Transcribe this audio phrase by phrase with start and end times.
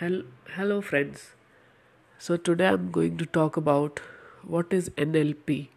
[0.00, 0.24] Hel-
[0.56, 1.32] Hello, friends.
[2.18, 4.00] So, today I'm going to talk about
[4.42, 5.68] what is NLP.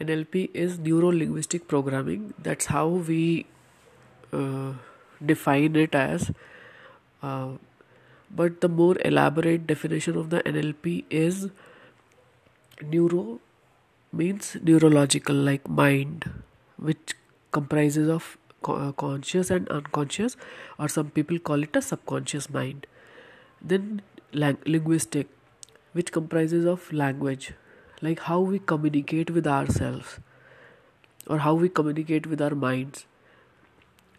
[0.00, 2.34] NLP is neuro linguistic programming.
[2.38, 3.46] That's how we
[4.32, 4.72] uh,
[5.24, 6.32] define it as.
[7.22, 7.52] Uh,
[8.30, 11.48] but the more elaborate definition of the NLP is
[12.82, 13.40] neuro
[14.12, 16.30] means neurological, like mind,
[16.76, 17.14] which
[17.52, 20.36] comprises of uh, conscious and unconscious,
[20.78, 22.86] or some people call it a subconscious mind.
[23.60, 24.02] Then
[24.32, 25.28] lang- linguistic,
[25.92, 27.52] which comprises of language,
[28.00, 30.20] like how we communicate with ourselves,
[31.26, 33.06] or how we communicate with our minds.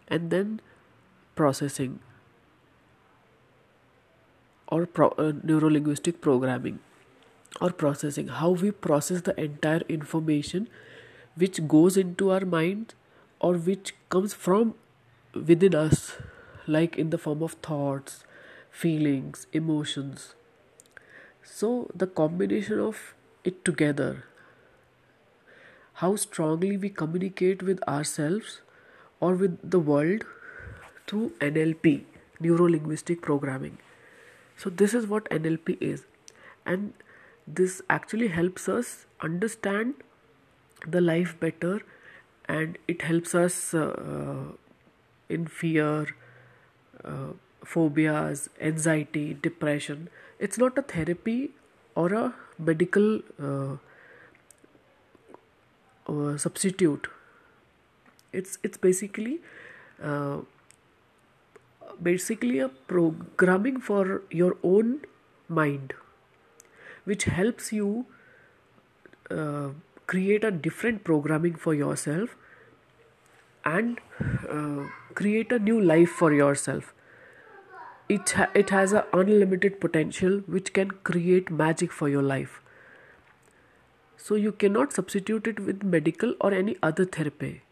[0.08, 0.60] And then
[1.36, 2.00] processing,
[4.66, 6.80] or pro- uh, neurolinguistic programming,
[7.60, 10.68] or processing, how we process the entire information
[11.36, 12.94] which goes into our mind
[13.40, 14.74] or which comes from
[15.34, 16.16] within us,
[16.66, 18.24] like in the form of thoughts,
[18.70, 20.34] feelings, emotions.
[21.42, 24.24] So, the combination of it together,
[25.94, 28.60] how strongly we communicate with ourselves
[29.20, 30.24] or with the world
[31.06, 32.04] through NLP,
[32.40, 33.78] neuro linguistic programming.
[34.56, 36.04] So, this is what NLP is,
[36.66, 36.92] and
[37.46, 39.94] this actually helps us understand
[40.86, 41.80] the life better
[42.48, 44.52] and it helps us uh,
[45.28, 46.06] in fear,
[47.04, 47.32] uh,
[47.64, 50.08] phobias, anxiety, depression.
[50.38, 51.50] It's not a therapy
[51.94, 53.76] or a medical uh,
[56.08, 57.08] uh substitute.
[58.32, 59.40] It's it's basically
[60.02, 60.38] uh,
[62.02, 65.00] basically a programming for your own
[65.48, 65.94] mind,
[67.04, 68.06] which helps you
[69.30, 69.70] uh,
[70.06, 72.36] create a different programming for yourself
[73.64, 73.98] and
[74.50, 76.94] uh, create a new life for yourself
[78.08, 82.60] it it has an unlimited potential which can create magic for your life.
[84.16, 87.62] So you cannot substitute it with medical or any other therapy.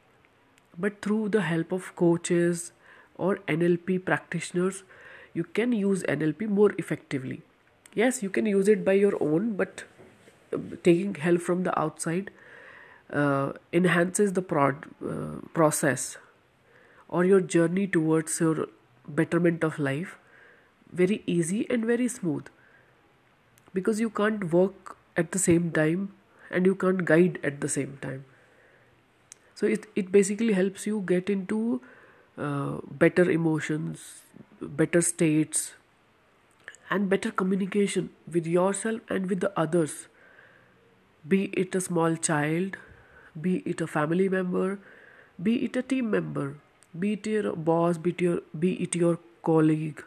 [0.78, 2.72] But through the help of coaches
[3.14, 4.82] or NLP practitioners
[5.32, 7.40] you can use NLP more effectively.
[7.94, 9.84] Yes you can use it by your own but
[10.82, 12.30] taking help from the outside
[13.12, 16.18] uh, enhances the prod, uh, process
[17.08, 18.66] or your journey towards your
[19.08, 20.18] betterment of life
[20.92, 22.46] very easy and very smooth.
[23.74, 26.12] Because you can't work at the same time
[26.50, 28.24] and you can't guide at the same time.
[29.54, 31.80] So it, it basically helps you get into
[32.38, 34.22] uh, better emotions
[34.60, 35.74] better states
[36.90, 40.08] and better communication with yourself and with the others.
[41.28, 42.76] Be it a small child,
[43.40, 44.78] be it a family member,
[45.42, 46.54] be it a team member,
[46.98, 50.02] be it your boss, be it your, be it your colleague,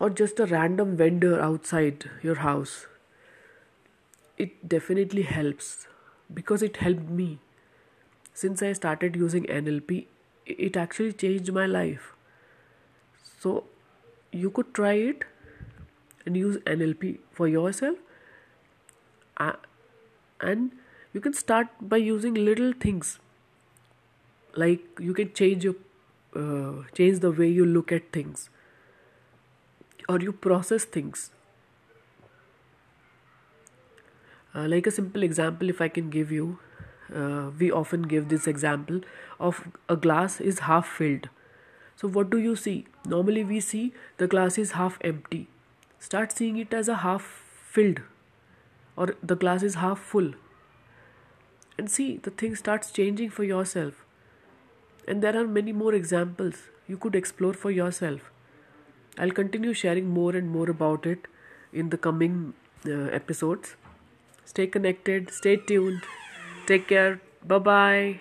[0.00, 2.86] or just a random vendor outside your house.
[4.36, 5.86] It definitely helps
[6.32, 7.38] because it helped me.
[8.32, 10.06] Since I started using NLP,
[10.46, 12.14] it actually changed my life.
[13.40, 13.64] So,
[14.32, 15.24] you could try it
[16.26, 17.96] and use NLP for yourself
[19.36, 19.52] uh,
[20.40, 20.72] and
[21.12, 23.18] you can start by using little things
[24.56, 25.74] like you can change your
[26.34, 28.48] uh, change the way you look at things
[30.08, 31.30] or you process things.
[34.54, 36.60] Uh, like a simple example if i can give you
[37.12, 39.00] uh, we often give this example
[39.38, 41.28] of a glass is half filled.
[41.96, 42.86] So what do you see?
[43.06, 45.48] Normally we see the glass is half empty.
[45.98, 47.22] Start seeing it as a half
[47.70, 48.00] filled
[48.96, 50.32] or the glass is half full.
[51.76, 54.04] And see the thing starts changing for yourself.
[55.06, 56.54] And there are many more examples
[56.86, 58.30] you could explore for yourself
[59.18, 61.26] i'll continue sharing more and more about it
[61.72, 62.54] in the coming
[62.86, 63.76] uh, episodes.
[64.44, 66.02] Stay connected stay tuned.
[66.66, 67.20] Take care.
[67.46, 68.20] Bye bye